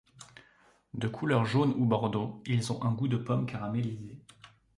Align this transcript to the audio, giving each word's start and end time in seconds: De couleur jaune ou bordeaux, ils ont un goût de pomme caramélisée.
De 0.95 1.07
couleur 1.07 1.45
jaune 1.45 1.75
ou 1.77 1.85
bordeaux, 1.85 2.41
ils 2.47 2.71
ont 2.73 2.83
un 2.83 2.91
goût 2.91 3.07
de 3.07 3.17
pomme 3.17 3.45
caramélisée. 3.45 4.17